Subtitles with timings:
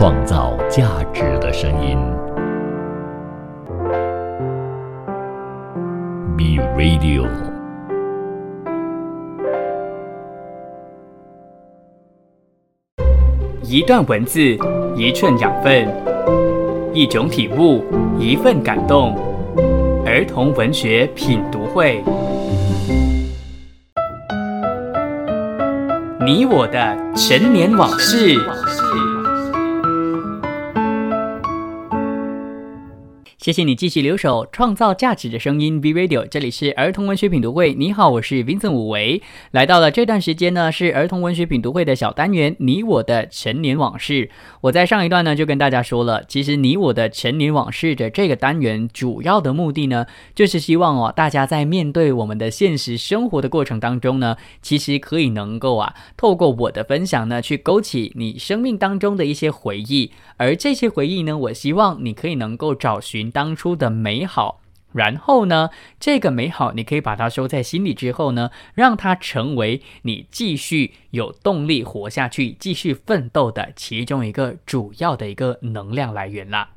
[0.00, 1.98] 创造价值的声音。
[6.36, 7.26] B Radio。
[13.64, 14.40] 一段文字，
[14.94, 15.92] 一寸养分，
[16.94, 17.82] 一种体悟，
[18.20, 19.16] 一份感动。
[20.06, 22.04] 儿童文学品读会，
[26.24, 28.38] 你我的陈年往事。
[33.48, 37.72] 谢谢你继续留守，创造价值的声音 B Radio，这里是儿童文学品读会。
[37.72, 39.22] 你好，我是 Vincent 武维。
[39.52, 44.28] 来到了这段时间呢，是儿童文学品读会的小单元，你我的陈年往事。
[44.60, 50.04] 我在上一段呢就跟大家说了，其实你我的陈年往事的这个单元主要的目的呢，
[50.34, 63.32] 就是希望哦大家在面对我们的现实生活的过程当中呢，其实可以能够啊透过我的分享呢，去勾起你生命当中的一些回忆，而这些回忆呢，我希望你可以能够找寻。
[63.38, 64.60] 当初的美好，
[64.92, 76.70] 然后呢，这个美好你可以把它收在心里之后呢，让它成为你继续有动力活下去、继续奋斗的其中一个主要的一个能量来源啦。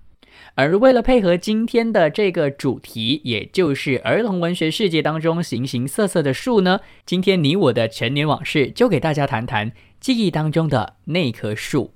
[0.54, 11.95] 而为了配合今天的这个主题，也就是儿童文学世界当中形形色色的树呢，今天你我的陈年往事就给大家谈谈记忆当中的那棵树。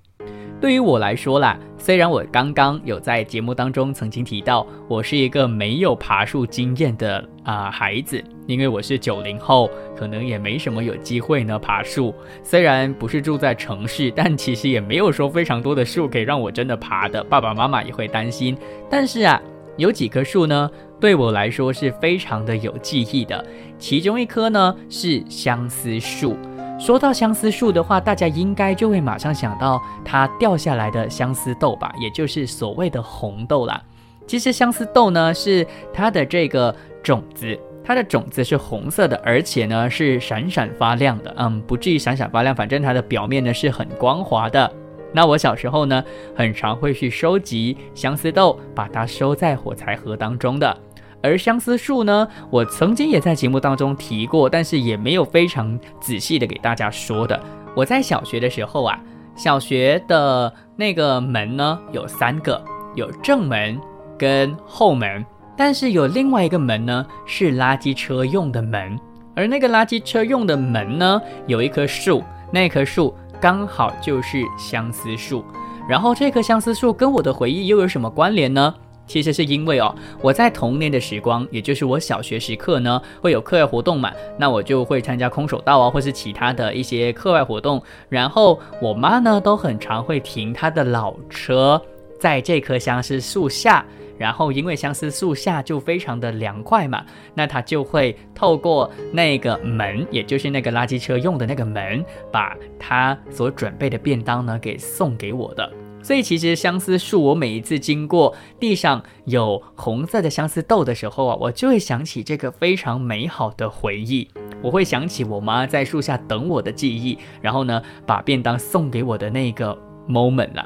[0.62, 12.16] 对于我来说啦，虽然我刚刚有在节目当中曾经提到，我是一个没有爬树经验的啊孩子，因为我是九零后，可能也没什么有机会呢爬树。
[12.42, 18.58] 虽然不是住在城市，但其实也没有说非常多的树可以让我真的爬的，爸爸妈妈也会担心。
[18.90, 19.40] 但是啊，
[19.78, 23.46] 有几棵树呢，对我来说是非常的有记忆的，
[23.78, 26.36] 其中一棵呢是相思树。
[26.78, 33.82] 说到相思树的话，大家应该就会马上想到它掉下来的相思豆吧，也就是所谓的红豆啦。
[34.28, 41.34] 其实相思豆呢是它的这个种子，它的种子是红色的，而且呢是闪闪发亮的。
[41.38, 44.70] 嗯，不至于闪闪发亮，反正它的表面呢是很光滑的。
[45.14, 46.04] 那我小时候呢，
[46.36, 50.78] 很常会去收集相思豆，把它收在火柴盒当中的。
[51.26, 57.40] 而相思树呢，我曾经也在节目当中提过，但是也没有非常仔细的给大家说的。
[57.76, 59.00] 我在小学的时候啊，
[59.36, 62.64] 小学的那个门呢有三个，
[62.94, 63.80] 有正门
[64.18, 65.26] 跟后门，
[65.58, 68.98] 但是有另外一个门呢是垃圾车用的门，
[69.36, 75.44] 而那个垃圾车用的门呢有一棵树，那棵树刚好就是相思树。
[75.90, 78.74] 然后这棵相思树跟我的回忆又有什么关联呢？
[79.08, 87.82] 其实是因为哦，我在童年的时光，也就是我小学时刻呢，会有课外活动嘛，那我就会参加空手道啊，或是其他的一些课外活动。
[88.10, 91.82] 然后我妈呢，都很常会停她的老车
[92.20, 93.86] 在这棵相思树下，
[94.18, 105.72] 然后因为相思树下就非常的凉快嘛，那她就会透过那个门，也就是那个垃圾车用的那个门，把她所准备的便当呢给送给我的。
[106.06, 114.30] 所以其实相思树，我每一次经过地上有红色的相思豆的时候啊，我就会想起这个非常美好的回忆。
[114.62, 119.76] 我会想起我妈在树下等我的记忆，然后呢，把便当送给我的那个
[120.08, 120.64] moment 了。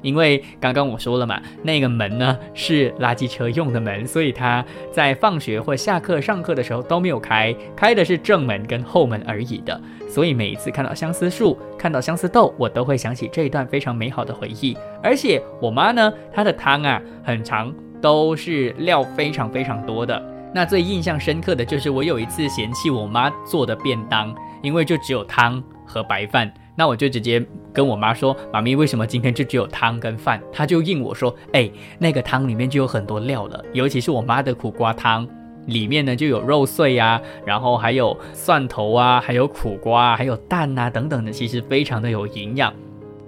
[0.00, 9.80] 因为刚刚我说了嘛，那个门呢是垃圾车用的门，所以它在放学或下课、上课的时候都没有开，开的是正门跟后门而已的。
[10.08, 14.76] 所以每一次看到相思树、看到相思豆，我都会想起这一段非常美好的回忆。
[15.02, 20.20] 而且我妈呢，她的汤啊很长，都是料非常非常多的。
[20.54, 26.50] 那最印象深刻的就是我有一次嫌弃我妈做的便当，因为就只有汤和白饭。
[26.78, 31.68] 那我就直接跟我妈说：“妈咪，为什么今天就只有汤跟饭？”她就应我说：“哎，
[31.98, 35.26] 那个汤里面就有很多料了，尤其是我妈的苦瓜汤，
[35.66, 42.72] 里面呢就有肉碎呀，然后还有蒜头啊，还有苦瓜，还有蛋啊等等的，其实非常的有营养。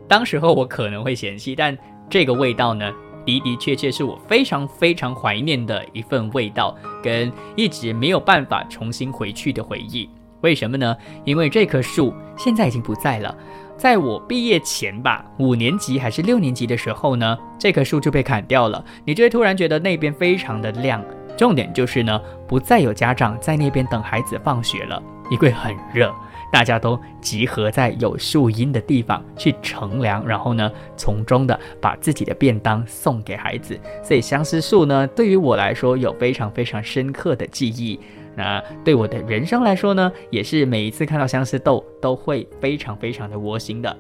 [0.07, 1.77] 当时候我可能会嫌弃，但
[2.09, 2.89] 这个味道呢，
[3.27, 10.09] 的的确确是我非常非常怀念的一份味道，跟一直没有办法重新回去的回忆。”
[10.43, 10.97] 为什么呢？
[11.25, 13.37] 因为这棵树现在已经不在了。
[13.77, 18.85] 在我毕业前吧，五年级还是六年级的时候呢，这棵树就被砍掉了。
[19.05, 21.03] 你就会突然觉得那边非常的亮。
[21.37, 26.15] 重点就是呢，不再有家长在那边等孩子放学了，因为很热，
[26.53, 33.81] 大家都集合在有树荫的地方去乘凉，然后呢，从中的把自己的便当送给孩子。
[34.03, 37.99] 所以相思树呢，对于我来说有非常非常深刻的记忆。
[38.37, 43.97] 那对我的人生来说呢，也是每一次看到相思豆都会非常非常的窝心的。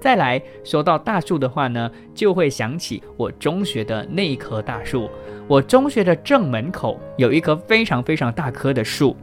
[0.00, 5.10] 再来说到大树的话呢，就会想起我中学的那一棵大树。
[5.48, 9.16] 我中学的正门口有一棵非常非常大棵的树。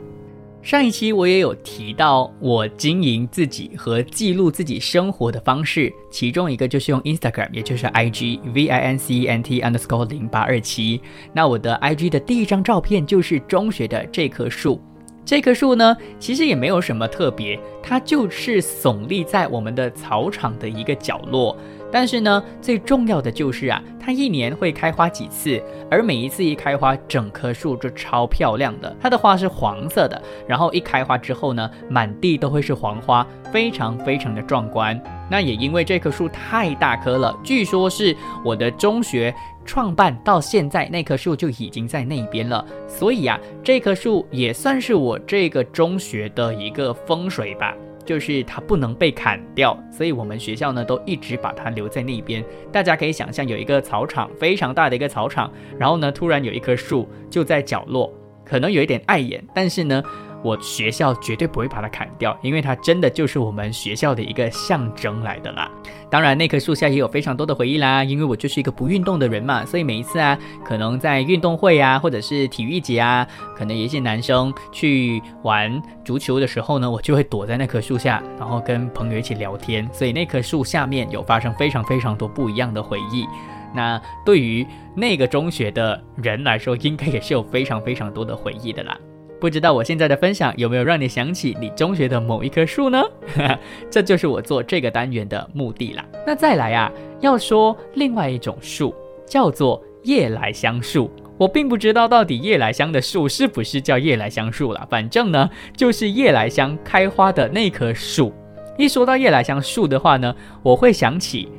[0.65, 10.99] 上一期我也有提到我经营自己和记录自己生活的方式，其中一个就是用 Instagram，也就是 IG V I N C E N T underscore 零八二七。
[11.33, 14.81] 那我的 IG 的第一张照片就是中学的这棵树。
[15.23, 21.55] 这棵树呢，其实也没有什么特别，它就是耸立在我们的草场的一个角落。
[21.95, 28.93] 但是呢，最重要的就是啊，它一年会开花几次，而每一次一开花，整棵树就超漂亮的。
[28.99, 35.01] 它的花是黄色的，然后一开花之后呢，满地都会是黄花，非常非常的壮观。
[35.31, 38.13] 那也因为这棵树太大棵了，据说是
[38.43, 39.33] 我的中学。
[39.67, 47.73] 创办到现在，那棵树就已经在那边了，所以啊，这棵树也算是我这个中学的一个风水吧，
[48.05, 52.43] 就是它不能被砍掉，所以我们学校呢都一直把它留在那边。
[52.71, 58.13] 大家可以想象，有一个草场，非常大的一个草场，然后呢，突然有一棵树就在角落，
[58.45, 60.03] 可能有一点碍眼，但是呢。
[60.45, 65.71] 我学校绝对不会把它砍掉，因为它真的就是我们学校的一个象征来的啦。
[66.07, 73.27] 当然，那棵树下也有非常多的回忆啦，因为我就是一个不运动的人嘛，所以每一次啊，可能在运动会啊，或者是体育节啊，
[73.57, 79.89] 可能有一些男生去玩足球的时候呢，我就会躲在那棵树下，然后跟朋友一起聊天。
[79.91, 83.25] 所以那棵树下面有发生非常非常多不一样的回忆。
[83.73, 84.65] 那对于
[84.95, 88.95] 那个中学的人来说，应该也是有非常非常多的回忆的啦。
[89.39, 93.03] 不知道我现在的分享有没有让你想起你中学的某一棵树呢？
[93.91, 96.05] 这就是我做这个单元的目的啦。
[96.25, 98.95] 那再来啊，要说另外一种树
[99.25, 101.11] 叫做夜来香树。
[101.37, 108.33] 我并不知道到底夜来香的树是不是叫夜来香树了，反正呢，就是夜来香开花的那棵树。
[108.77, 110.33] 一说到夜来香树的话呢，
[110.63, 111.49] 我会想起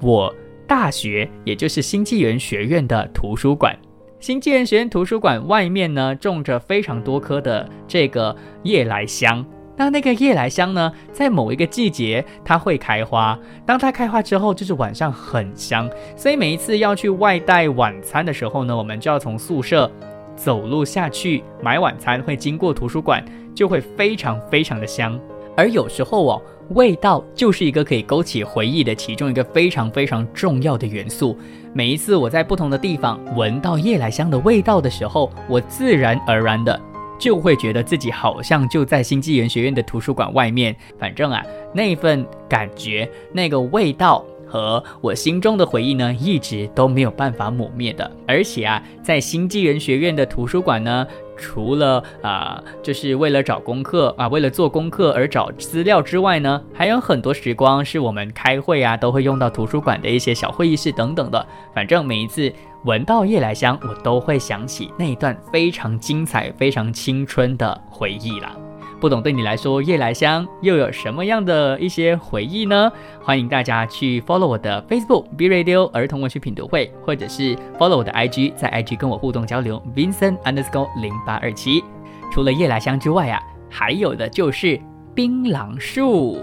[0.00, 0.34] 我
[0.66, 3.76] 大学，也就是新纪元学院的图书馆。
[4.26, 8.34] 新纪元学院图书馆外面呢，种着非常多棵的这个
[8.64, 9.46] 夜来香。
[9.76, 13.38] 那那个夜来香呢，在某一个季节它会开花。
[13.64, 15.88] 当它开花之后，就是晚上很香。
[16.16, 19.88] 所以每一次要去外带晚餐的时候呢，我们就要从宿舍
[20.34, 23.24] 走路下去买晚餐，会经过图书馆，
[23.54, 25.16] 就会非常非常的香。
[25.56, 26.42] 而有时候哦。
[26.70, 31.36] 味道就是一个可以勾起回忆的其中一个非常非常重要的元素。
[31.72, 36.80] 每一次我在不同的地方闻到夜来香的味道的时候，我自然而然的
[37.18, 40.74] 就会觉得自己好像就在新纪元学院的图书馆外面。
[40.98, 41.42] 反正啊，
[41.72, 48.10] 那份感觉、那个味道和我心中的回忆呢，一直都没有办法抹灭的。
[48.26, 51.06] 而且啊，在新纪元学院的图书馆呢。
[51.36, 61.46] 除了啊，就是为了找功课啊，为了做功课而找资料之外呢，还有很多时光是我们开会啊，都会用到图书馆的一些小会议室等等的。
[61.74, 62.52] 反正每一次
[62.84, 68.65] 闻到夜来香，我都会想起那一段非常精彩、非常青春的回忆了。
[68.98, 72.90] 不懂对你来说，夜来香又有什么样的一些回忆呢？
[73.22, 79.82] 欢迎大家去 follow 我的 Facebook B Radio 儿童文学品读会，或者是 follow 我的 IG，在 IG 跟我互动交流。
[79.94, 81.84] Vincent underscore 零八二七。
[82.32, 83.40] 除了夜来香之外啊，
[83.70, 84.80] 还有的就是
[85.14, 86.38] 槟榔树。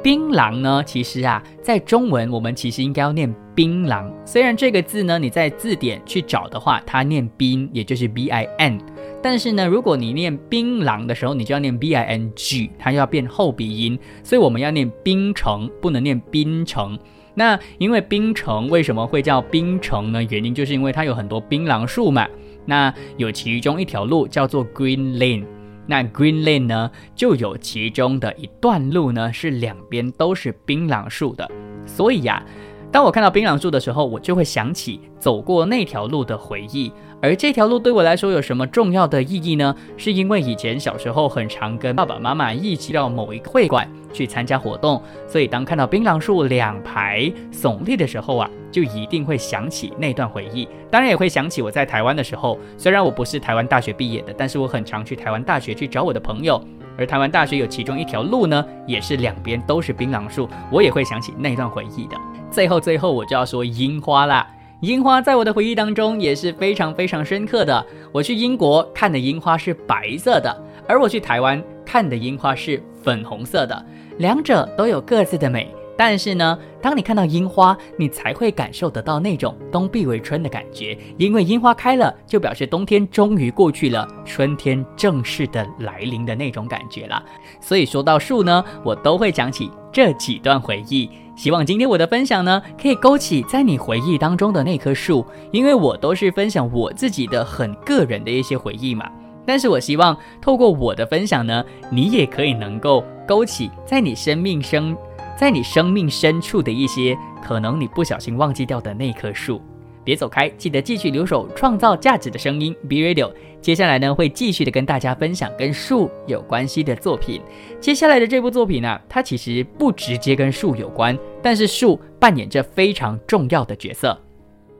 [0.00, 4.08] 槟榔呢，其实啊，在中文我们其实应该要念槟榔。
[4.24, 8.78] 虽然这个字呢，你在字典去找的话，它念槟，也就是 B I N。
[9.20, 16.98] 但是呢，如果你念槟榔的时候，你就要念 b i n g，它要变后鼻音，所以我们要念槟城，不能念槟城。
[17.34, 20.22] 那因为槟城为什么会叫槟城呢？
[20.24, 22.26] 原因就是因为它有很多槟榔树嘛。
[22.64, 25.44] 那有其中一条路叫做 Green Lane，
[25.86, 31.50] 那 Green Lane 呢，就有其中的一段路呢是两边都是槟榔树的。
[31.86, 32.44] 所以呀，
[32.92, 36.92] 当我看到槟榔树的时候，我就会想起走过那条路的回忆。
[37.20, 39.74] 而这条路对我来说有什么重要的意义呢？
[39.96, 50.68] 是因为以前小时候很常跟爸爸妈妈一起到某一个会馆去参加活动，所以当看到槟榔树两排耸立的时候啊，就一定会想起那段回忆。
[50.90, 56.62] 当然也会想起我在台湾的时候，虽然我不是台湾大学毕业的，但是我很常去台湾大学去找我的朋友。
[56.96, 62.16] 而台湾大学有其中一条路呢，也是两边都是槟榔树，我也会想起那段回忆的。
[62.50, 64.46] 最后最后我就要说樱花啦。
[64.80, 67.84] 樱花在我的回忆当中也是非常非常深刻的。
[68.12, 70.56] 我去英国看的樱花是白色的，
[70.86, 73.84] 而我去台湾看的樱花是粉红色的，
[74.18, 87.20] 两者都有各自的美，但是呢，当你看到樱花，你才会感受得到那种冬必为春的感觉，因为樱花开了，就表示冬天终于过去了，春天正式的来临的那种感觉了。
[87.60, 91.10] 所以说到树呢，我都会讲起这几段回忆。
[91.34, 99.10] 希望今天我的分享呢，可以勾起在你回忆当中的那棵树，因为我都是分享我自己的很个人的一些回忆嘛。
[99.44, 104.96] 但是我希望透过我的分享呢，你也可以能够勾起在你生命生。
[105.38, 109.62] 在你生命深处的一些可能你不小心忘记掉的那棵树，
[110.02, 113.32] 别走开，记得继续留守创造价值的声音 B Radio。
[113.60, 117.40] 接下来呢，会继续的跟大家分享跟树有关系的作品。
[117.80, 124.20] 接下来的这部作品呢，它其实不直接跟树有关，但是树扮演着非常重要的角色。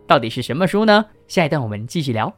[0.08, 1.04] 到底是什么书呢？
[1.28, 2.34] 下一段我们继续聊。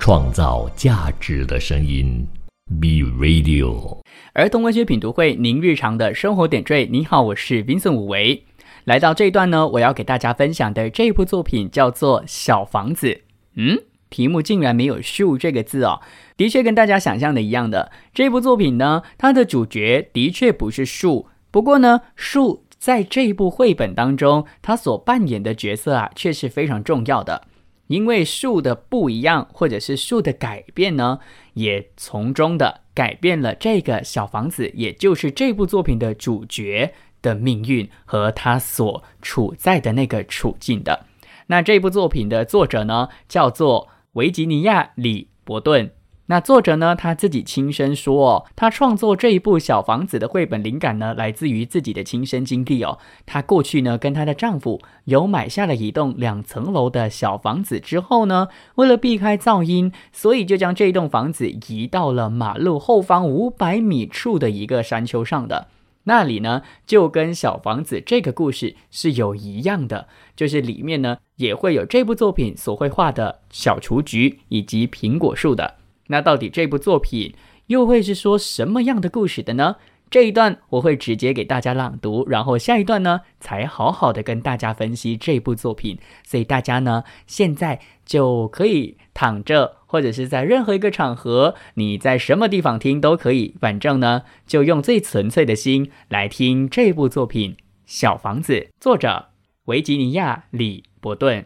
[0.00, 2.26] 创造价值的声音
[2.68, 3.98] B Radio。
[4.34, 6.86] 儿童文学品读会，您日常的生活点缀。
[6.86, 8.44] 你好，我是 Vincent 武维。
[8.84, 13.06] 来到这一段呢，我要给大家分享的这部作品叫做《小房子》。
[13.54, 13.78] 嗯，
[14.10, 16.00] 题目竟然没有“树”这个字哦。
[16.36, 21.26] 的确跟大家想象的一样的，这部作品呢，它的主角的确不是树。
[21.50, 27.46] 不过呢，树在这一部绘本当中，它所扮演的角色啊，却是非常重要的。
[27.86, 31.20] 因为树的不一样，或者是树的改变呢，
[31.58, 41.06] 也从中的改变了这个小房子，也就是这部作品的主角的命运和他所处在的那个处境的。
[41.48, 45.90] 那这部作品的作者呢，叫做维吉尼亚·里伯顿。
[46.30, 52.98] 那作者呢，他自己亲身说哦，他创作这一部小房子的绘本灵感呢，来自于自己的亲身经历哦。
[53.24, 65.68] 她过去呢，跟她的丈夫有买下了一栋两层楼的小房子之后呢，为了避开噪音，所以就将这栋房子移到了马路后方五百米处的一个山丘上的。
[66.04, 70.06] 那里呢，就跟小房子这个故事是有一样的，
[70.36, 75.76] 就是里面呢也会有这部作品所绘画的小雏菊以及苹果树的。
[76.08, 77.34] 那到底这部作品
[77.68, 79.76] 又会是说什么样的故事的呢？
[80.10, 85.98] 这一段我会直接给大家朗读，然后下一段呢才好好的跟大家分析这部作品。
[86.24, 97.52] 所以大家呢现在就可以躺着，或者是在任何一个场合，你在什么地方听都可以，反正呢就用最纯粹的心来听这部作品
[97.84, 99.26] 《小房子》，作者
[99.66, 101.44] 维吉尼亚·李伯顿，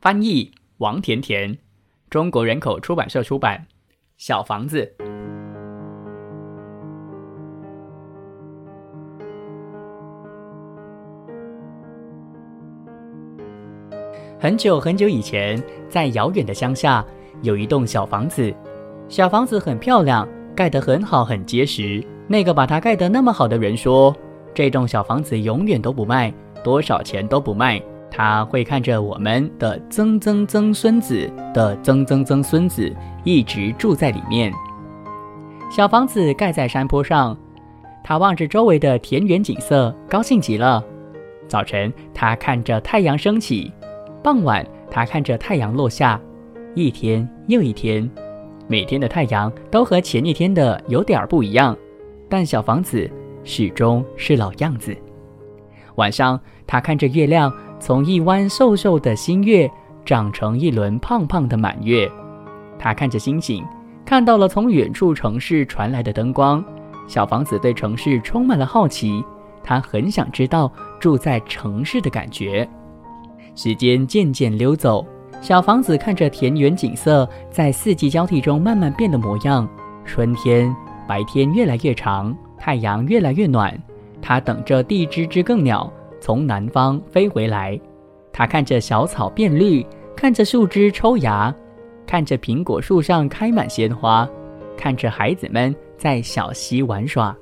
[0.00, 1.58] 翻译王甜甜，
[2.08, 3.66] 中国人口出版社出版。
[4.16, 4.94] 小房子。
[14.38, 17.04] 很久很久以前，在遥远的乡下，
[17.42, 18.54] 有一栋小房子。
[19.08, 22.04] 小房子很漂亮，盖得很好，很结实。
[22.28, 24.14] 那个把它盖得那么好的人说
[24.54, 27.82] ：“这栋小房子永远都不卖，多少钱都不卖。”
[28.16, 32.94] 他会看着我们的曾曾曾孙子的曾曾曾孙子
[33.24, 34.52] 一直住在里面。
[35.68, 37.36] 小房子盖在山坡上，
[38.04, 40.80] 他望着周围的田园景色，高兴极了。
[41.48, 43.68] 早晨，他看着太阳升起；
[44.22, 46.20] 傍晚，他看着太阳落下。
[46.76, 48.08] 一天又一天，
[48.68, 51.76] 每天的太阳都和前一天的有点不一样，
[52.28, 53.10] 但小房子
[53.42, 54.96] 始终是老样子。
[55.96, 57.52] 晚上，他看着月亮。
[57.84, 59.70] 从一弯瘦瘦的新月
[60.06, 62.10] 长成一轮胖胖的满月，
[62.78, 63.62] 他看着星星，
[64.06, 66.64] 看到了从远处城市传来的灯光。
[67.06, 69.22] 小房子对城市充满了好奇，
[69.62, 72.66] 他很想知道住在城市的感觉。
[73.54, 75.04] 时间渐渐溜走，
[75.42, 79.68] 小房子看着田园景色在四季交替中慢慢变的模样。
[80.06, 80.74] 春天，
[81.06, 83.78] 白天越来越长，太阳越来越暖。
[84.22, 85.92] 他等着第一只知更鸟。
[86.24, 87.78] 从南方飞回来，
[88.32, 91.54] 他看着小草变绿，看着树枝抽芽，
[92.06, 94.26] 看着苹果树上开满鲜花，
[94.74, 97.36] 看着孩子们在小溪玩耍。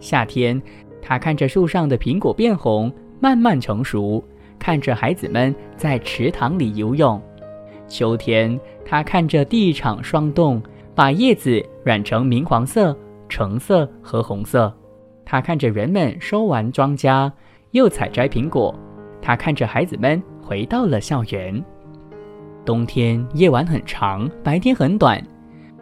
[0.00, 0.60] 夏天，
[1.00, 4.20] 他看着树上的苹果变红，慢慢成熟，
[4.58, 7.22] 看着孩子们在池塘里游泳。
[7.86, 10.60] 秋天，他看着地场霜冻，
[10.92, 12.98] 把叶子染成明黄色、
[13.28, 14.76] 橙色和红色。
[15.24, 17.30] 他看着人们收完庄稼。
[17.72, 18.74] 又采摘苹果，
[19.22, 21.62] 他看着孩子们回到了校园。
[22.64, 25.22] 冬天夜晚很长，白天很短，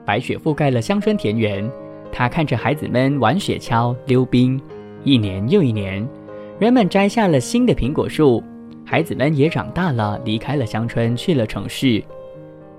[0.04, 1.68] 白雪覆盖了乡村田园。
[2.12, 4.61] 他看着孩子们玩雪橇、溜冰。
[5.04, 6.07] 一年又一年，
[6.59, 8.42] 人们摘下了新的苹果树，
[8.85, 12.02] 孩子们也长大了，离开了乡村，去了城市。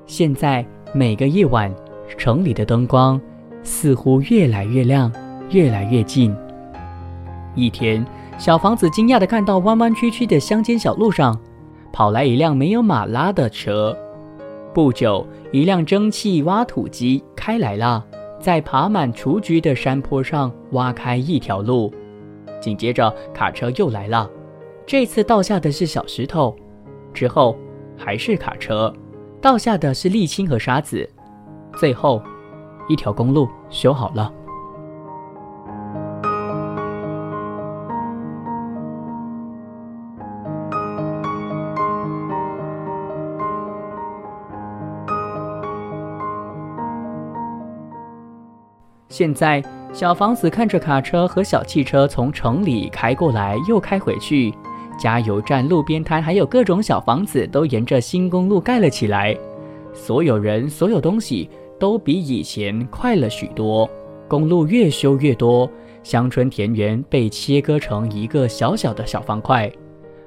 [0.06, 1.74] 现在每个夜晚，
[2.18, 3.20] 城里的灯光
[3.64, 5.12] 似乎越来越亮，
[5.50, 6.36] 越来越近。
[7.56, 8.06] 一天，
[8.40, 11.38] 小房子惊讶地看到弯弯曲曲的乡间小路上，
[11.92, 13.96] 跑来一辆没有马拉的车。
[14.74, 18.02] 不久，一辆蒸汽挖土机开来了，
[18.40, 21.94] 在爬满雏菊的山坡上挖开一条路。
[22.62, 24.30] 紧接着，卡车又来了，
[24.86, 26.56] 这次倒下的是小石头，
[27.14, 27.58] 之后
[27.98, 28.94] 还是卡车，
[29.42, 31.08] 倒下的是沥青和沙子，
[31.76, 32.24] 最后，
[32.88, 34.32] 一条公路修好了。
[49.20, 49.62] 现在，
[49.92, 54.50] 小房子看着卡车和小汽车从城里开过来又开回去，
[54.98, 59.38] 加油站、路边摊还有各种小房子都沿着新公路盖了起来。
[59.94, 63.90] 所有人、所有东西都比以前快了许多。
[64.26, 65.70] 公路越修越多，
[66.02, 69.70] 乡村田园被切割成一个小小的小方块，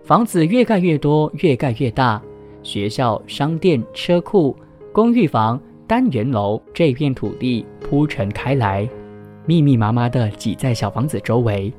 [0.04, 2.20] 房子越盖越多，越盖越大。
[2.62, 4.54] 学校、商店、车库、
[4.92, 5.58] 公寓房。
[5.92, 8.88] 单元楼这片土地铺陈开来，
[9.44, 11.70] 密密麻麻地挤在小房子周围。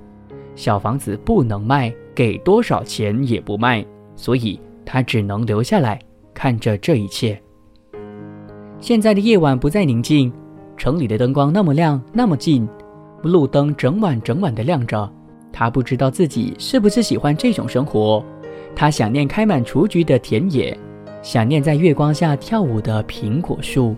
[0.54, 3.84] 小房子不能卖，给多少钱也不卖，
[4.16, 6.00] 所以他只能留下来
[6.32, 7.42] 看着这一切。
[8.80, 10.32] 现在的夜晚不再宁静，
[10.78, 12.70] 城里的灯光那么亮，那么近，
[13.24, 15.12] 路灯整晚整晚地亮着。
[15.52, 18.24] 他不知道自己是不是喜欢这种生活。
[18.76, 20.78] 他想念开满雏菊的田野。
[21.24, 23.96] 想念在月光下跳舞的苹果树。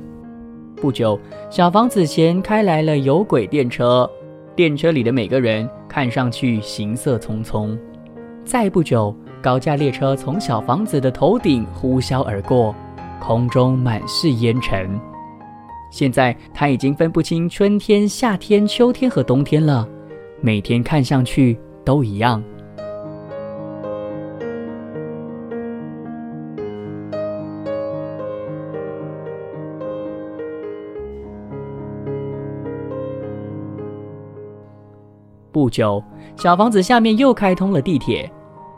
[0.75, 4.07] 不久，小房子前开来了有轨电车，
[4.55, 7.75] 电车里的每个人看上去行色匆匆。
[8.43, 12.75] 再不久，高架列车从小房子的头顶呼啸而过，
[13.19, 14.87] 空中满是烟尘。
[15.89, 19.87] 现在他已经分不清春天、夏天、秋天和冬天了，
[20.41, 22.43] 每天看上去都一样。
[35.55, 36.03] 不久，
[36.35, 38.29] 小房子下面又开通了地铁。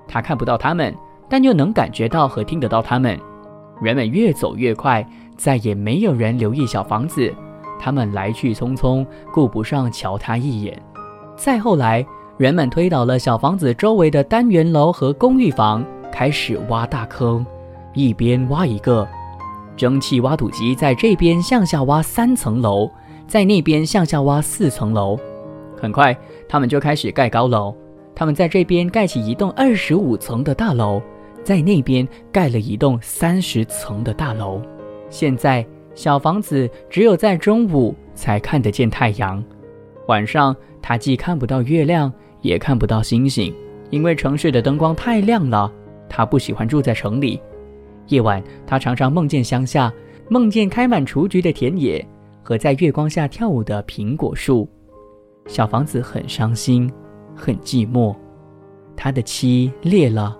[0.07, 0.95] 他看不到他们，
[1.27, 3.19] 但又能感觉到和听得到他们。
[3.81, 5.03] 人们越走越快，
[5.35, 7.33] 再也没有人留意小房子。
[7.79, 10.79] 他们来去匆匆，顾不上瞧他一眼。
[11.35, 12.05] 再后来，
[12.37, 17.43] 人们推倒了小房子周围的单元楼和公寓房，开始挖大坑，
[17.95, 19.07] 一边挖一个。
[19.75, 22.87] 蒸汽挖土机在这边向下挖三层楼，
[23.25, 25.19] 在那边向下挖四层楼。
[25.79, 26.17] 很快。
[26.49, 27.75] 他们就开始盖高楼，
[28.15, 31.01] 他们在这边盖起一栋二十五层的大楼，
[31.43, 34.61] 在那边盖了一栋三十层的大楼。
[35.09, 39.43] 现在小房子只有在中午才看得见太阳，
[40.07, 42.11] 晚上他既看不到月亮，
[42.41, 43.53] 也看不到星星，
[43.89, 45.71] 因为城市的灯光太亮了。
[46.09, 47.39] 他不喜欢住在城里，
[48.07, 49.91] 夜晚他常常梦见乡下，
[50.29, 52.05] 梦见开满雏菊的田野
[52.43, 54.67] 和在月光下跳舞的苹果树。
[55.47, 56.91] 小房子很伤心，
[57.35, 58.15] 很寂寞。
[58.95, 60.37] 他的漆裂了，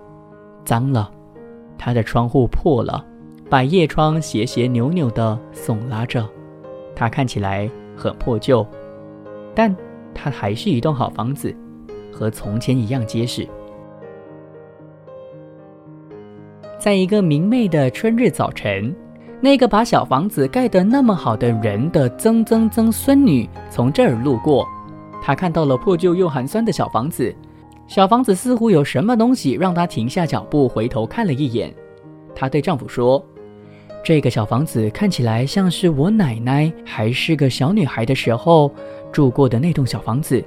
[0.64, 1.10] 脏了；
[1.78, 3.04] 他的窗户破了，
[3.48, 6.28] 百叶窗斜斜扭扭地耸拉着。
[6.94, 8.66] 他看起来很破旧，
[9.54, 9.74] 但
[10.14, 11.54] 他还是一栋好房子，
[12.12, 13.48] 和从前一样结实。
[16.78, 18.94] 在一个明媚的春日早晨，
[19.40, 24.66] 那个把小房子盖得那么好的人的曾曾曾孙女从这儿路过。
[25.20, 27.34] 她看到了破旧又寒酸的小房子，
[27.86, 31.74] 小房子似乎有什么东西让她停下脚步，回头看了一眼。
[32.34, 33.24] 她对丈夫说
[34.04, 38.72] ：“这个小房子看起来像是我奶奶还是个小女孩的时候
[39.10, 40.42] 住过的那栋小房子，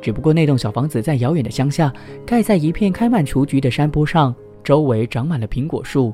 [0.00, 1.92] 只不过那栋小房子在遥远的乡下，
[2.24, 6.12] 盖在一片开满雏菊的山坡上，周围长满了苹果树。”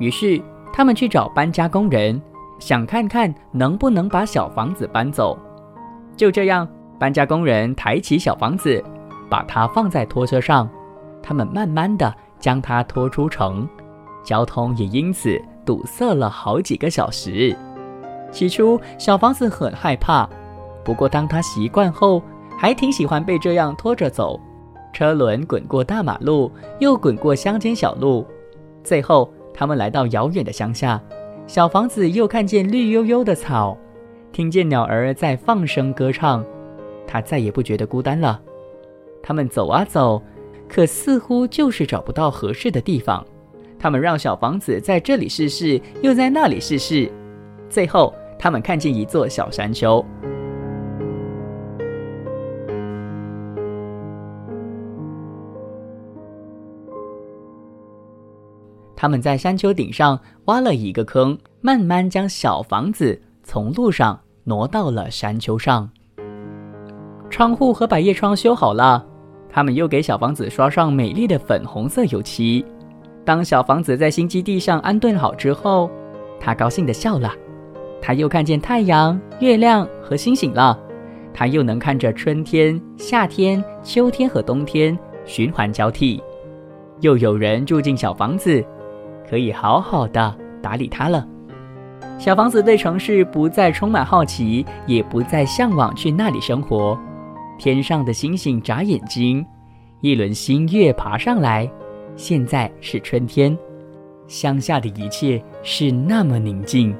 [0.00, 0.40] 于是
[0.72, 2.20] 他们去找搬家工人，
[2.60, 5.36] 想看看能不能把小房子搬走。
[6.16, 6.66] 就这样。
[6.98, 8.82] 搬家工人抬起小房子，
[9.30, 10.68] 把它放在拖车上。
[11.22, 13.68] 他们慢慢地将它拖出城，
[14.24, 17.54] 交通也因此堵塞了好几个小时。
[18.30, 20.28] 起初，小房子很害怕，
[20.84, 22.22] 不过当他习惯后，
[22.58, 24.40] 还挺喜欢被这样拖着走。
[24.92, 28.26] 车轮滚过大马路，又滚过乡间小路，
[28.82, 31.00] 最后他们来到遥远的乡下。
[31.46, 33.76] 小房子又看见绿油油的草，
[34.32, 36.44] 听见鸟儿在放声歌唱。
[37.08, 38.40] 他再也不觉得孤单了。
[39.22, 40.22] 他们走啊走
[40.68, 43.26] 可似乎就是找不到合适的地方。
[43.78, 47.10] 他们让小房子在这里试试又在那里试试。
[47.70, 50.04] 最后他们看见一座小山丘。
[58.94, 65.88] 他们在山丘顶上挖了一个坑慢慢将小房子从路上挪到了山丘上。
[67.38, 69.06] 窗户和百叶窗修好了，
[69.48, 72.66] 他们又给小房子刷上美丽的粉红色油漆。
[73.24, 75.88] 当小房子在新基地上安顿好之后，
[76.40, 77.32] 他高兴地笑了。
[78.02, 80.76] 他又看见太阳、月亮和星星了。
[81.32, 86.20] 他又能看着春天、夏天、秋天和冬天循环交替。
[87.02, 88.60] 又有人住进小房子，
[89.30, 91.24] 可以好好的打理它了。
[92.18, 96.98] 小房子对城市不再充满好奇，也不再向往去那里生活。
[97.58, 99.44] 天上的星星眨眼睛，
[100.00, 101.68] 一轮新月爬上来。
[102.16, 103.56] 现在是春天，
[104.26, 106.96] 乡下的一切是那么宁静。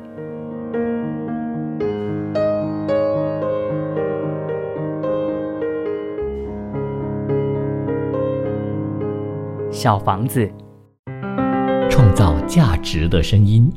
[9.70, 10.50] 小房子，
[11.88, 13.72] 创造价值的声音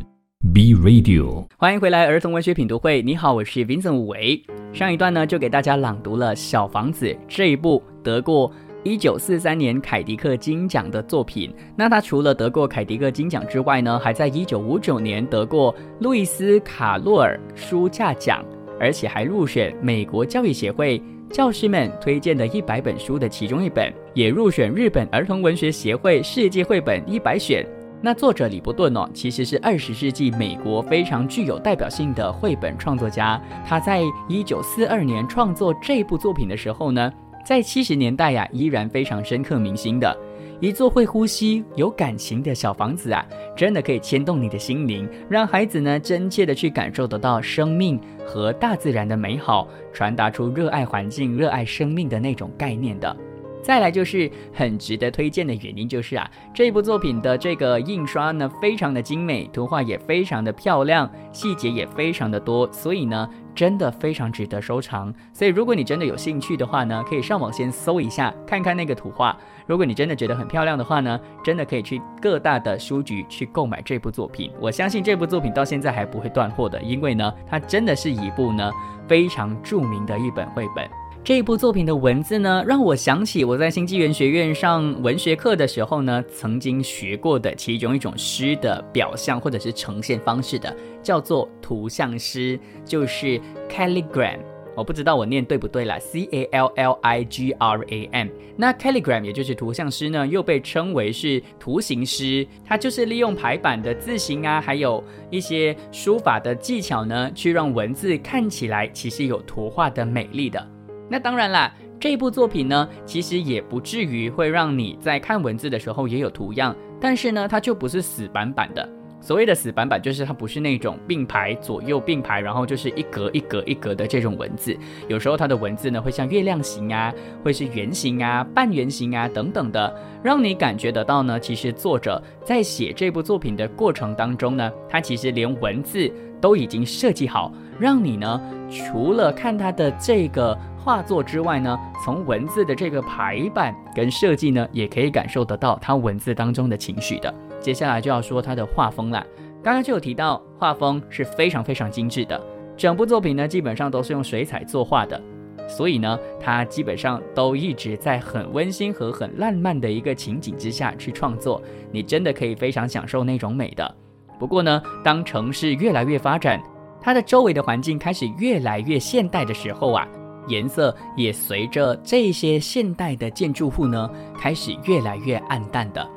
[0.53, 1.45] ，B Radio。
[1.57, 3.01] 欢迎回来，儿童文学品读会。
[3.01, 4.43] 你好，我是 Vincent 武维。
[4.73, 8.51] 上一段呢，就给大家朗读了《小房子》这一部得过
[8.83, 11.53] 一九四三年凯迪克金奖的作品。
[11.75, 18.43] 那他除了得过凯迪克金奖之外呢，还在一九五九年得过路易斯卡洛尔书架奖，
[18.79, 27.65] 而且还入选美国教育协会教师们推荐的一百本书的其中一本，也入选日本儿童文学协会世界绘本一百选。
[28.03, 33.39] 那作者李伯顿哦，其实是二十世纪美国非常具有代表性的绘本创作家。
[33.63, 37.13] 他在一九四二年创作这部作品的时候呢，
[37.45, 40.17] 在七十年代呀，依然非常深刻民心的。
[40.59, 43.23] 一座会呼吸、有感情的小房子啊，
[43.55, 53.15] 真的可以牵动你的心灵，让孩子呢真切的去感受得到生命和大自然的美好，传达出热爱环境、热爱生命的那种概念的。
[53.61, 65.13] 再来就是很值得推荐的原因，就是啊，这部作品的这个印刷呢非常的精美，图画也非常的漂亮，细节也非常的多，所以呢真的非常值得收藏。
[65.31, 69.37] 所以如果你真的有兴趣的话呢，可以上网先搜一下，看看那个图画。
[69.67, 74.51] 如果你真的觉得很漂亮的话呢，真的可以去各大的书局去购买这部作品。
[74.59, 78.71] 我相信这部作品到现在还不会断货的，因为呢它真的是一部呢
[79.07, 81.00] 非常著名的一本绘本。
[81.23, 94.39] 这部作品的文字呢，让我想起我在新纪元学院上文学课的时候呢，曾经学过的其中一种诗的表象或者是呈现方式的，叫做图像诗，就是 calligram。
[94.75, 98.27] 我不知道我念对不对啦 c A L L I G R A M。
[98.57, 110.67] 那 calligram 也就是图像诗呢，又被称为是图形诗，它就是利用排版的字形啊，还有一些书法的技巧呢，去让文字看起来其实有图画的美丽的。
[111.11, 111.69] 那当然啦，
[111.99, 118.87] 这部作品呢，其实也不至于会让你在看文字的时候也有图样，但是呢，它就不是死板板的。
[119.19, 124.75] 所谓的死板板，就是它不是那种并排左右并排，然后就是一格一格一格的这种文字。
[125.09, 129.93] 有时候它的文字呢，会像月亮形啊，会是圆形啊、半圆形啊等等的，
[130.23, 140.57] 让你感觉得到呢，其实作者在写这部作品的过程当中呢，他其实连文字都已经设计好，让你呢，除了看他的这个。
[140.83, 147.31] 画作之外呢，从文字的这个排版跟设计呢，也可以感受得到它文字当中的情绪的。
[147.59, 149.23] 接下来就要说它的画风了。
[149.61, 152.41] 刚刚就有提到，画风是非常非常精致的。
[152.75, 155.21] 整部作品呢，基本上都是用水彩作画的，
[155.67, 161.61] 所以呢，它基本上都一直在很温馨和很浪漫的一个情景之下去创作。
[161.91, 163.95] 你真的可以非常享受那种美的。
[164.41, 166.59] 不过呢，当城市越来越发展，
[166.99, 170.07] 它的周围的环境开始越来越现代的时候啊。
[170.47, 176.09] 颜色也随着这些现代的建筑物呢，开始越来越暗淡的。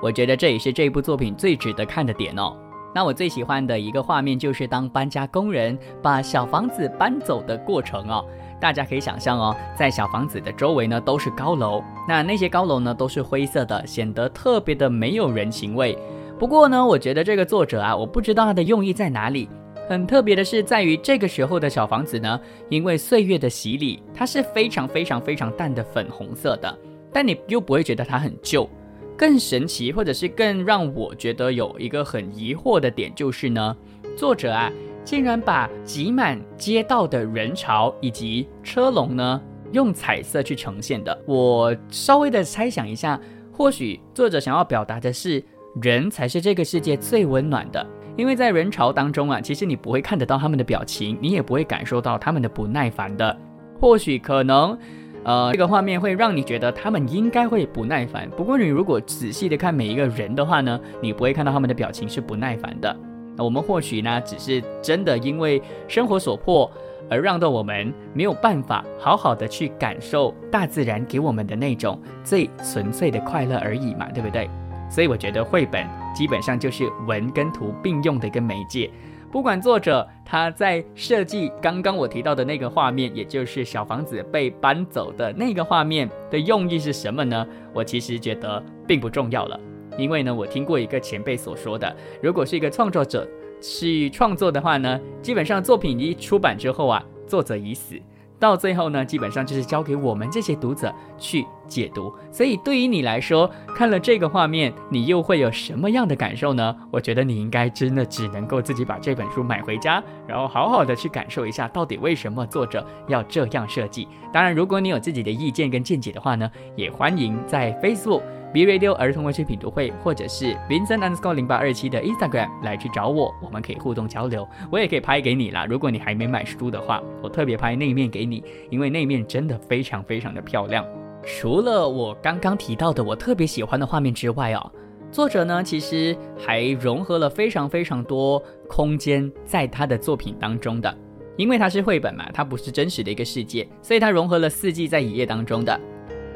[0.00, 2.56] 我觉得这也是这部作品最值得看的点哦。
[2.94, 8.24] 那我最喜欢的一个画面就是当搬家工人把小房子搬走的过程哦。
[8.60, 15.98] 大家可以想象哦，在小房子的周围呢都是高楼，那那些高楼呢都是灰色的，显得特别的没有人情味。
[16.42, 19.48] 不过呢，我觉得这个作者啊，我不知道他的用意在哪里。
[19.88, 26.78] 很特别的是，在于这个时候的小房子呢，因为岁月的洗礼，它是非常非常非常淡的粉红色的，
[27.12, 28.68] 但你又不会觉得它很旧。
[29.16, 33.76] 更神奇，或者是更让我觉得有一个很疑惑的点，就是呢，
[34.16, 34.68] 作者啊，
[35.04, 41.16] 竟然把挤满街道的人潮以及车龙呢，用彩色去呈现的。
[41.24, 43.20] 我稍微的猜想一下，
[43.52, 45.40] 或许作者想要表达的是，
[45.80, 47.86] 人才是这个世界最温暖的。
[48.14, 53.34] 因为在人潮当中啊，其实你不会看得到他们的表情，你也不会感受到他们的不耐烦的。
[53.80, 54.78] 或许可能，
[55.24, 58.28] 呃，这个画面会让你觉得他们应该会不耐烦。
[58.36, 62.94] 不过你如果仔细的看每一个人的话呢，你不会看到他们的表情是不耐烦的。
[63.34, 66.70] 那我们或许呢，只是真的因为生活所迫，
[67.08, 74.50] 而让到我们没有办法好好的去感受大自然给我们的那种最纯粹的快乐而已嘛，对不对？
[74.92, 78.90] 所以我觉得绘本基本上就是文跟图并用的一个媒介。
[79.30, 87.46] 不管作者他在设计刚刚我提到的那个画面，也就是小房子被搬走的那个画面的用意是什么呢？
[87.72, 89.58] 我其实觉得并不重要了，
[89.96, 93.26] 因为呢，我听过一个前辈所说的，如果是一个创作者
[93.62, 97.98] 去创作的话呢，基本上作品一出版之后啊，作者已死。
[98.42, 102.12] 到最后呢，基本上就是交给我们这些读者去解读。
[102.32, 106.76] 所以对于你来说，看了这个画面，你又会有什么样的感受呢？
[106.90, 114.08] 我觉得你应该真的只能够自己把这本书买回家，然后好好的去感受一下，到底为什么作者要这样设计。
[114.32, 118.22] 当然，如果你有自己的意见跟见解的话呢，也欢迎在 Facebook。
[118.52, 124.46] B Radio 儿童文学品读会，或者是 Vincent Underscore 零八二七的 Instagram 来去找我，我们可以互动交流。
[124.70, 130.84] 我也可以拍给你啦，如果你还没买书的话，我特别拍那一面给你，因为那一面真的非常非常的漂亮。
[131.24, 134.70] 除了我刚刚提到的我特别喜欢的画面之外哦，
[135.10, 140.94] 作者呢其实还融合了非常非常多空间在他的作品当中的，
[141.38, 145.80] 因为它是绘本嘛，它不是真实的一个世界，所以它融合了四季在一页当中的。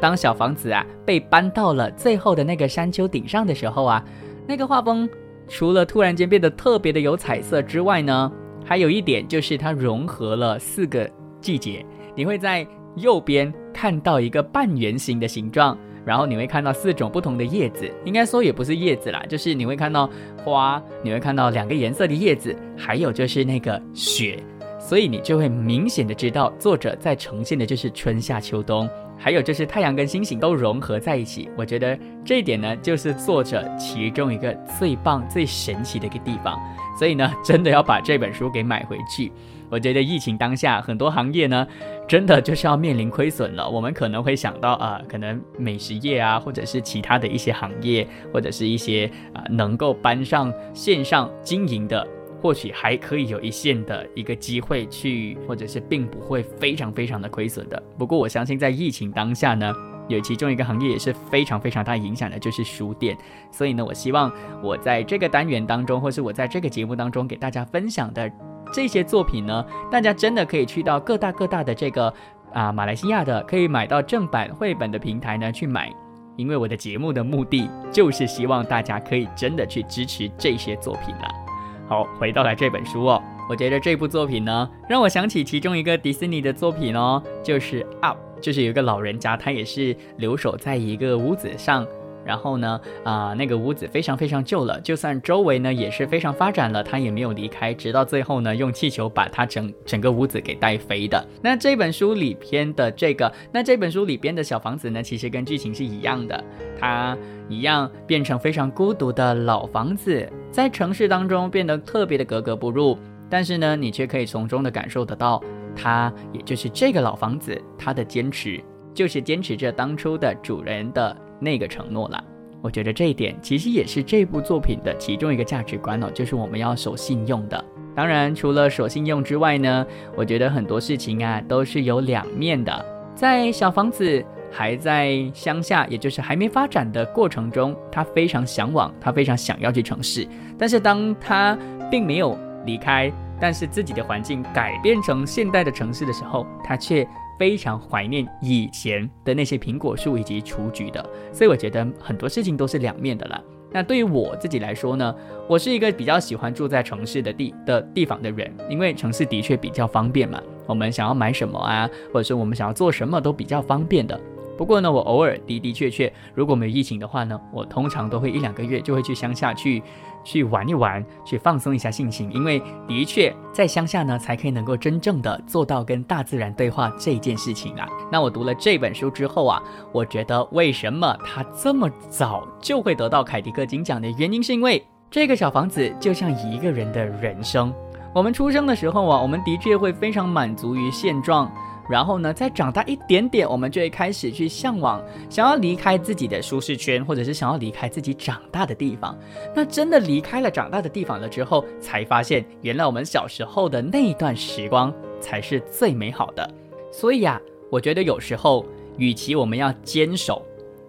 [0.00, 4.04] 当小房子啊被搬到了最后的那个山丘顶上的时候啊，
[4.46, 5.08] 那个画风
[5.48, 8.32] 除了突然间变得特别的有彩色之外呢，
[8.64, 11.08] 还有一点就是它融合了四个
[11.40, 11.84] 季节。
[12.14, 20.08] 你会在右边看到一个半圆形的形状，然后你会看到四种不同的叶子，应该说也不是叶子啦，就是你会看到
[20.42, 24.42] 花，你会看到两个颜色的叶子，还有就是那个雪，
[24.80, 28.88] 所以你就会明显的知道作者在呈现的就是春夏秋冬。
[29.18, 36.58] 还有就是太阳跟星星都融合在一起，我觉得这一点呢，就是作者其中一个最棒、最神奇的一个地方。
[36.98, 39.32] 所以呢，真的要把这本书给买回去。
[39.68, 41.66] 我觉得疫情当下，很多行业呢，
[42.06, 43.68] 真的就是要面临亏损了。
[43.68, 52.06] 我们可能会想到啊，可能美食业啊，或者是其他的一些行业，或者是一些啊能够搬上线上经营的。
[52.40, 57.82] 或许还可以有一线的一个机会去，或者是并不会非常非常的亏损的。
[57.98, 59.72] 不过我相信在疫情当下呢，
[60.08, 63.16] 有其中一个行业也是非常非常大影响的，就是书店。
[63.50, 64.30] 所以呢，我希望
[64.62, 68.30] 我在这个单元当中，或是我在这个节目当中给大家分享的
[68.72, 72.12] 这些作品呢，大家真的可以去到各大各大的这个
[72.52, 75.90] 啊马来西亚的可以买到正版绘本的平台呢去买，
[76.36, 81.45] 因为我的节目的目的就是希望大家可以真的去支持这些作品了。
[81.88, 91.86] 好，回到了这本书哦，我觉得这部作品呢，让我想起其中一个迪士尼的作品哦，就是《Up》，就是有一个老人家，他也是留守在一个屋子上。
[92.26, 101.24] 然后呢，啊，那个屋子非常非常旧了，就算周围呢也是非常发展了，他也没有离开，直到最后呢，用气球把他整整个屋子给带飞的。
[101.40, 106.44] 那这本书里边的这个，那这本书里边的小房子呢，其实跟剧情是一样的，
[106.80, 107.16] 它
[107.48, 112.98] 一样变成非常孤独的老房子，在城市当中变得特别的格格不入，
[113.30, 115.40] 但是呢，你却可以从中的感受得到，
[115.76, 118.60] 他也就是这个老房子，他的坚持
[118.92, 121.16] 就是坚持着当初的主人的。
[121.38, 122.22] 那个承诺了，
[122.62, 127.64] 我觉得这一点其实也是这部作品的其中一个价值观哦，就是我们要守信用的。
[127.94, 132.84] 当然，除了守信用之外呢，我觉得很多事情啊都是有两面的。
[133.14, 140.26] 在小房子还在乡下，也就是还没发展的过程中，他非常向往，他非常想要去城市。
[140.58, 141.56] 但是当他
[141.90, 147.06] 并没有离开，但是自己的环境改变成现代的城市的时候，他却。
[147.38, 153.40] 非常怀念以前的那些苹果树以及雏菊的，所以我觉得很多事情都是两面的啦。
[153.72, 155.14] 那对于我自己来说呢，
[155.48, 160.40] 我是一个比较喜欢住在城市的地的地方的人，因为城市的确比较方便嘛。
[160.66, 164.18] 我们想要买什么啊，或者说我们想要做什么都比较方便的。
[164.56, 169.82] 不过呢，我偶尔的的确确，如果没有疫情的话呢，我通常都会一两个月就会去乡下去。
[170.24, 177.88] 去玩一玩，去放松一下心情，因为的确在乡下呢，才可以能够真正的做到跟大自然对话这件事情啊。
[178.10, 187.72] 那我读了这本书之后啊，我觉得为什么他这么早就会得到凯迪克金奖的原因，是因为这个小房子就像一个人的人生。
[188.12, 191.48] 我们出生的时候啊，我们的确会非常满足于现状。
[191.88, 199.16] 然后呢，再长大一点点，我们就会开始去向往，想要离开自己的舒适圈，或者是想要离开自己长大的地方。
[199.54, 206.48] 那真的离开了长大的地方了之后，才发现原来我们小时候的那段时光才是最美好的。
[206.90, 210.42] 所以呀，我觉得有时候，与其我们要坚守，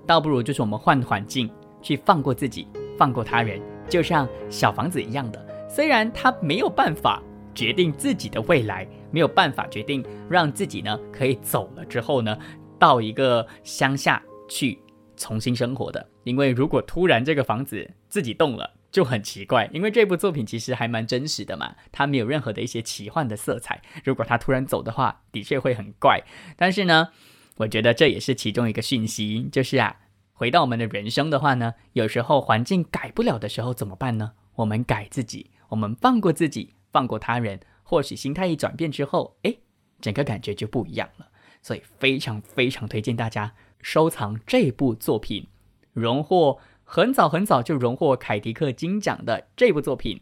[0.06, 1.50] 倒不如就是我们换环境，
[1.82, 5.46] 去放过自己，放过他人，就像小房子一样的。
[5.70, 7.22] 虽然他没有办法
[7.54, 12.38] 决定自己的未来，没有办法决定让自己呢可以走了之后呢，
[12.80, 14.80] 到一个乡下去
[15.16, 16.10] 重新生活的。
[16.24, 19.70] 因为如果突然这个房子自己动了，就很奇怪。
[19.74, 23.82] 因为这部作品其实还蛮真实的嘛，它没有任何的一些奇幻的色彩。
[24.04, 26.22] 如果他突然走的话，的确会很怪。
[26.56, 27.10] 但是呢，
[27.58, 29.96] 我觉得这也是其中一个讯息，就是啊，
[30.34, 34.34] 回到我们的人生的话呢，有时候环境改不了的时候怎么办呢？
[34.56, 35.52] 我们改自己。
[35.70, 39.56] 我们放过自己，放过他人，或许心态一转变之后，哎，
[40.02, 41.30] 整个感觉就不一样了。
[41.62, 45.48] 所以非常非常推荐大家收藏这部作品，
[45.94, 50.18] 荣获很早很早就荣获凯迪克金奖的这部作品《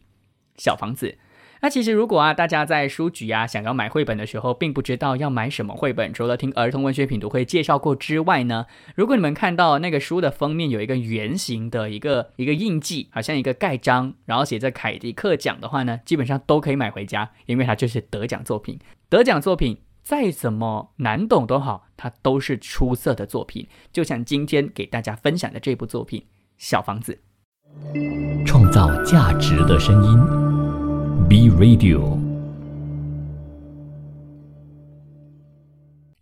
[0.57, 1.07] 小房子》。
[1.61, 18.79] 那其实，如果啊，大家在书局啊想要买绘本的时候，并不知道要买什么绘本，除了听儿童文学品读会介绍过之外呢，如果你们看到那个书的封面有一个圆形的一个一个印记，好像一个盖章，然后写着凯迪克奖的话呢，基本上都可以买回家，因为它就是得奖作品。
[19.09, 23.67] 得奖作品再怎么难懂都好，它都是出色的作品。
[23.91, 26.21] 就像今天给大家分享的这部作品
[26.57, 27.19] 《小房子》，
[28.45, 30.54] 创造价值的声音。
[31.27, 32.19] B Radio，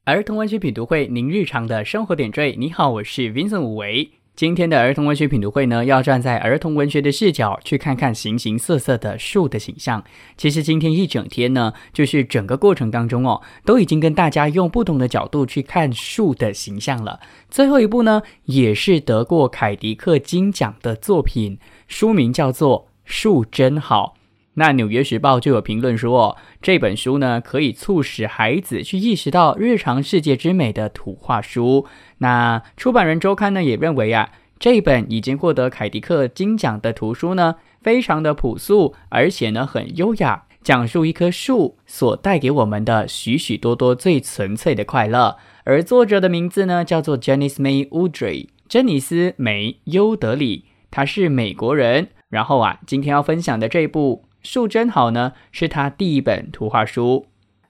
[0.05, 2.55] 儿童文学品读会，您日常的生活点缀。
[2.57, 4.11] 你好，我是 Vincent 武维。
[4.33, 10.01] 今天的儿童文学品读会呢，要站在儿童文学的视角去看看形形色色的树的形象。
[10.37, 17.19] 其实今天一整天呢，就是整个过程当中哦，都已经跟大家用不同的角度去看树的形象了。
[17.49, 24.15] 最后一部呢，也是得过凯迪克金奖的作品，书名叫做《树真好》。
[24.55, 31.87] 那《纽约时报》就有评论说，这本书呢可以促使孩子去意识到日常世界之美的图画书。
[32.19, 45.37] 那出版人周刊呢也认为啊，这本已经获得凯迪克金奖的图书呢，非常的朴素，而且呢很优雅，讲述一棵树所带给我们的许许多多最纯粹的快乐。
[45.63, 52.09] 而作者的名字呢叫做 Janice May Woodry，珍妮斯·梅·优德里，他是美国人。
[52.29, 54.25] 然后啊，今天要分享的这部。
[54.43, 57.27] 树真好呢，是他第一本图画书，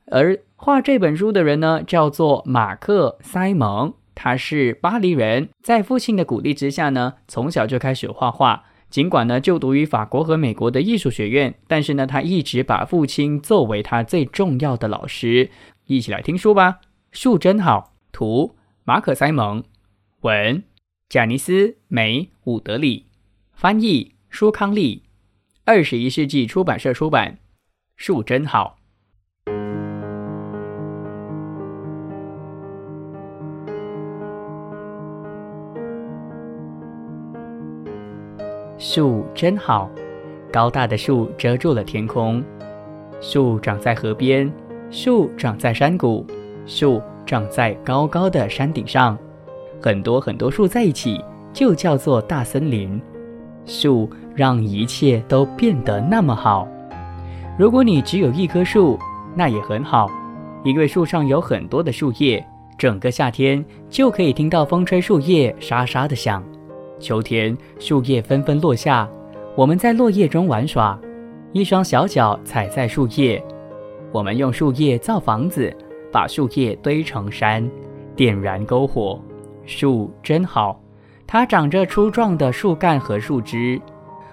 [0.07, 8.65] 而画这本书的人呢，叫做马克·塞蒙，他是巴黎人，在父亲的鼓励之下呢，从小就开始画画。
[8.89, 15.49] 尽管呢就读于法国和美国的艺术学院，但是呢，他一直把父亲作为他最重要的老师。
[15.85, 16.79] 一起来听书吧。
[17.11, 19.63] 树真好，图马可·塞蒙，
[20.21, 20.63] 文
[21.09, 23.07] 贾尼斯·梅·伍德里，
[23.51, 25.02] 翻译舒康利。
[25.65, 27.37] 二十一世纪出版社出版，
[27.95, 28.75] 树真好。
[38.77, 39.89] 树真好，
[40.51, 42.43] 高大的树遮住了天空。
[43.21, 44.51] 树长在河边，
[44.91, 46.27] 树长在山谷，
[46.65, 49.17] 树长在高高的山顶上。
[49.81, 51.23] 很多很多树在一起，
[51.53, 53.01] 就叫做大森林。
[53.65, 54.09] 树。
[54.35, 56.67] 让一切都变得那么好。
[57.55, 58.97] 如果你只有一棵树，
[59.35, 60.09] 那也很好，
[60.63, 62.43] 因为树上有很多的树叶，
[62.79, 66.43] 整个夏天就可以听到风吹树叶沙沙的响。
[66.99, 69.07] 秋天树叶纷纷落下，
[69.55, 70.99] 我们在落叶中玩耍，
[71.51, 73.39] 一双小脚踩在树叶。
[74.11, 75.71] 我们用树叶造房子，
[76.11, 77.69] 把树叶堆成山，
[78.15, 79.21] 点燃篝火。
[79.65, 80.79] 树真好，
[81.25, 83.81] 它长着粗壮的树干和树枝。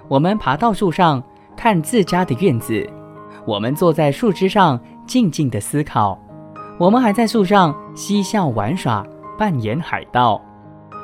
[0.09, 1.22] 我们爬到树上
[1.57, 2.88] 看自家的院子，
[3.46, 6.18] 我们坐在树枝上静静的思考，
[6.79, 9.07] 我们还在树上嬉笑玩耍，
[9.38, 10.40] 扮演海盗。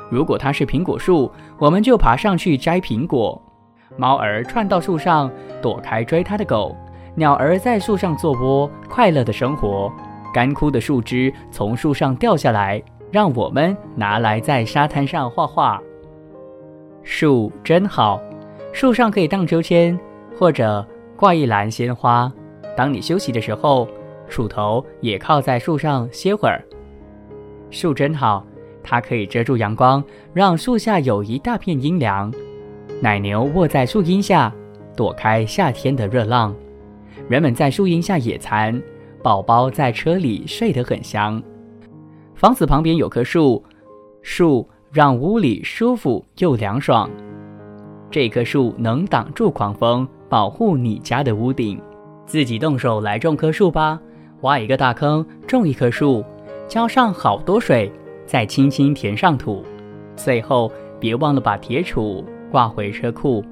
[0.09, 3.41] 如果它是苹果树，我们就爬上去摘苹果。
[3.95, 6.75] 猫儿窜到树上躲开追它的狗，
[7.15, 9.91] 鸟儿在树上做窝，快乐的生活。
[10.33, 15.81] 干枯的树枝从树上掉下来，让我们拿来在沙滩上画画。
[17.03, 18.21] 树真好。
[18.73, 19.97] 树上可以荡秋千，
[20.37, 22.31] 或者挂一篮鲜花。
[22.75, 23.87] 当你休息的时候，
[24.27, 26.63] 树头也靠在树上歇会儿。
[27.71, 28.45] 树真好，
[28.83, 32.31] 它可以遮住阳光，让树下有一大片阴凉。
[33.01, 34.53] 奶牛卧在树荫下，
[34.95, 36.53] 躲开夏天的热浪。
[37.27, 38.79] 人们在树荫下野餐，
[39.23, 41.41] 宝宝在车里睡得很香。
[42.37, 43.63] 房子旁边有棵树，
[44.21, 47.09] 树让屋里舒服又凉爽。
[48.11, 51.81] 这棵树能挡住狂风，保护你家的屋顶。
[52.27, 53.99] 自己动手来种棵树吧，
[54.41, 56.23] 挖一个大坑，种一棵树，
[56.67, 57.91] 浇上好多水，
[58.27, 59.63] 再轻轻填上土，
[60.15, 63.43] 最后别忘了把铁杵挂回车库。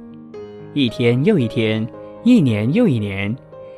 [0.75, 1.87] 一天又一天，
[2.23, 3.35] 一年又一年，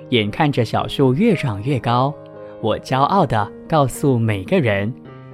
[0.09, 2.13] 眼看着小树越长越高，
[2.61, 4.91] 我骄傲的告诉每个人：“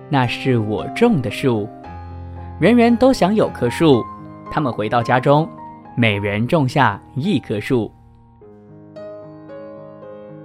[0.10, 1.68] 那是我种的树。”
[2.60, 4.04] 人人都想有棵树，
[4.52, 5.48] 他们回到家中，
[5.96, 7.92] 每人种下一棵树。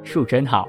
[0.04, 0.68] 树真好。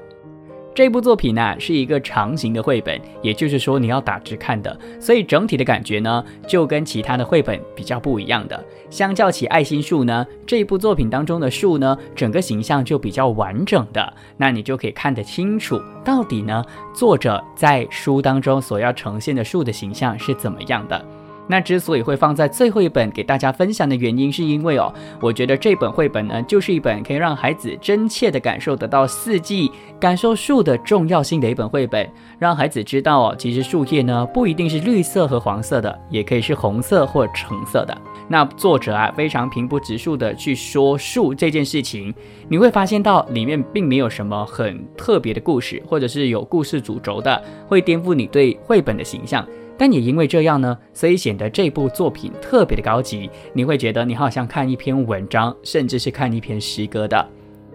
[0.72, 8.64] 这部作品呢是一个长形的绘本，也就是说你要打直看的，所以整体的感觉呢就跟其他的绘本比较不一样的。
[8.88, 16.64] 相较起爱心树呢，这部作品当中的树呢，整个形象就比较完整的，那你就可以看得清楚，到底呢
[16.94, 21.04] 作者在书当中所要呈现的树的形象是怎么样的。
[21.50, 37.98] 那之所以会放在最后一本给大家分享的原因，是因为哦，我觉得这本绘本呢，就是一本可以让孩子真切的感受得到四季、感受树的重要性的一本绘本，让孩子知道哦，其实树叶呢不一定是绿色和黄色的，也可以是红色或橙色的。
[38.28, 42.14] 那作者啊，非常平铺直述的去说树这件事情，
[42.48, 49.44] 你会发现到里面并没有什么很特别的故事，或者是有故事主轴的，会颠覆你对绘本的形象。
[49.80, 53.30] 但也因为这样呢，所以显得这部作品特别的高级。
[53.54, 57.26] 你会觉得你好像看一篇文章，甚至是看一篇诗歌的。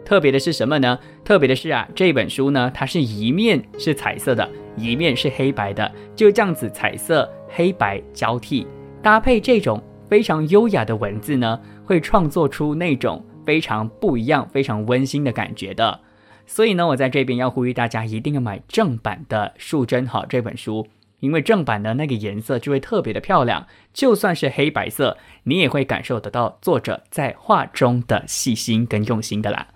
[0.06, 1.00] 特别的是什么呢？
[1.24, 4.48] 特别的是啊，这本书呢，它是一面是彩色的，
[4.78, 8.68] 一面是黑白的，就这样子彩色黑白交替
[9.02, 16.00] 搭配，这种非常优雅的文字呢，会创作出那种非常不一样、非常温馨的感觉的。
[16.46, 20.86] 所以呢，我在这边要呼吁大家一定要买正版的《树真好》这本书。
[21.20, 29.68] 因为正版的那个颜色就会特别的漂亮，就算是黑白色，你也会感受得到作者在画中的细心跟用心的啦。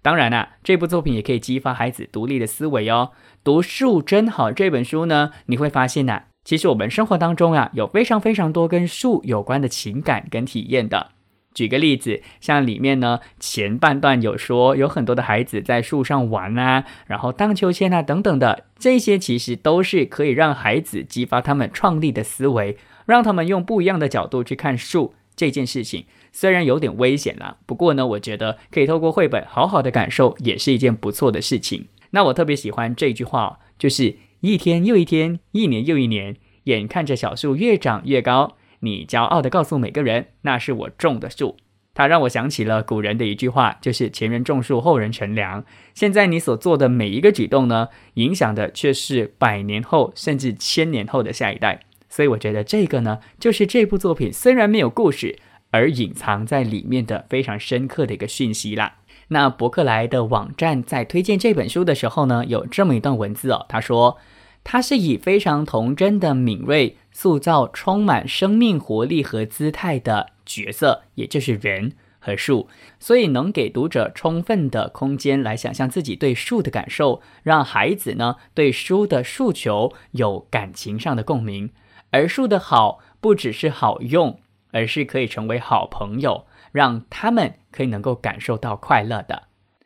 [0.00, 3.10] 当然啦，这部作品也可以激发孩子独立的思维哦。
[3.42, 11.12] 读《树真好》这本书呢，你会发现呐，其实我们生活当中啊，有非常非常多跟树有关的情感跟体验的。
[11.58, 26.04] 举个例子，像里面呢前半段有说有很多的孩子在树上玩啊，然后荡秋千啊等等的，这些其实都是可以让孩子激发他们创立的思维，让他们用不一样的角度去看树这件事情。
[26.30, 31.88] 虽然有点危险啦，不过呢，我觉得可以透过绘本好好的感受，也是一件不错的事情。
[32.10, 38.56] 那我特别喜欢这句话，就是一天又一天，一年又一年，眼看着小树越长越高。
[38.80, 41.56] 你骄傲地告诉每个人，那是我种的树。
[41.94, 45.64] 它让我想起了古人的一句话，就是前人种树，后人乘凉。
[45.94, 51.80] 现在你所做的每一个举动呢，影响的却是百年后甚至千年后的下一代。
[52.08, 55.40] 所以我觉得这个呢，就是这部作品虽然没有故事，
[55.72, 58.98] 而隐藏在里面的非常深刻的一个讯息啦。
[59.28, 64.18] 那伯克莱的网站在推荐这本书的时候呢，有这么一段文字哦，他说。
[64.64, 72.68] 它是以非常童真的敏锐，塑造充满生命活力和姿态的角色，也就是人和树，
[73.00, 81.70] 所以能给读者充分的空间来想象自己对树的感受，让孩子呢对书的诉求有感情上的共鸣。
[82.10, 84.40] 而树的好不只是好用，
[84.72, 89.44] 而是可以成为好朋友，让他们可以能够感受到快乐的。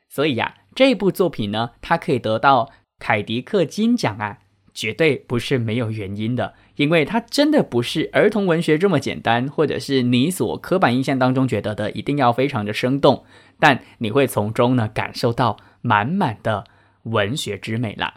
[0.08, 4.38] 所以呀，这部作品呢，它可以得到凯迪克金奖啊。
[4.74, 13.24] 绝对不是没有原因的，因为它真的不是儿童文学这么简单，或者是你所刻板印象当中觉得的一定要非常的生动，
[13.58, 16.64] 但你会从中呢感受到满满的
[17.04, 18.14] 文学之美啦。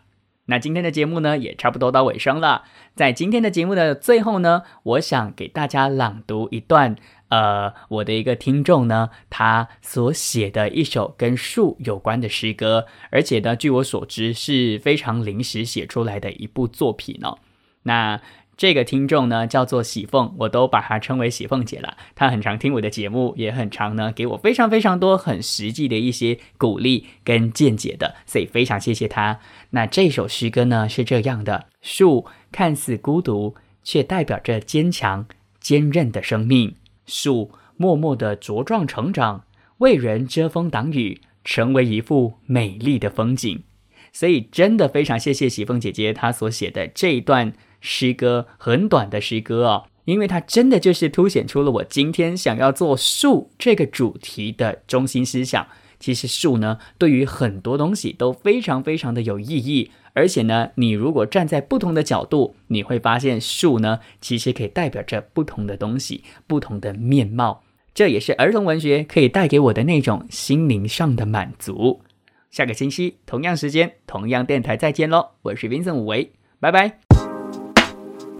[0.47, 6.95] 那今天的节目呢也差不多到尾声了，在今天的节目的最后呢，我想给大家朗读一段。
[7.29, 17.39] 呃，我的一个听众呢，他所写的一首跟树有关的诗歌，而且呢，据我所知是非常临时写出来的一部作品哦。
[17.83, 18.21] 那
[18.55, 21.97] 这个听众呢，叫做喜凤，我都把她称为喜凤姐了。
[22.13, 29.39] 她很常听我的节目，也很常呢给我非常非常多很实际的一些鼓励跟见解的，所以非常谢谢她。
[29.71, 35.27] 那这首诗歌呢是这样的：树看似孤独，却代表着坚强、
[35.59, 36.75] 坚韧的生命。
[37.05, 39.45] 树默默地茁壮成长，
[39.77, 43.63] 为人遮风挡雨，成为一幅美丽的风景。
[44.11, 55.67] 所以，真的非常谢谢喜凤姐姐她所写的这一段诗歌，很短的诗歌哦，因为它真的就是凸显出了我今天想要做树这个主题的中心思想。
[55.99, 59.91] 其实，树呢，对于很多东西都非常非常的有意义。
[60.15, 67.63] 而且呢，你如果站在不同的角度，你会发现树呢，其实可以代表着不同的东西，不同的面貌。
[67.93, 72.01] 这也是儿童文学可以带给我的那种心灵上的满足。
[72.49, 75.31] 下个星期同样时间，同样电台再见喽！
[75.41, 76.99] 我是 Vincent 武维，拜拜。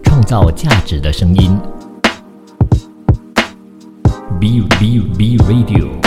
[0.02, 1.58] 创造价值的声音
[4.40, 6.05] ，B B B Radio。